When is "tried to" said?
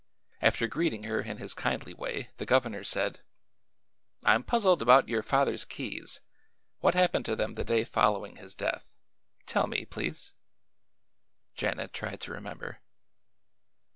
11.93-12.31